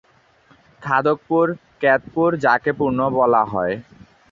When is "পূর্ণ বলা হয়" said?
2.73-3.73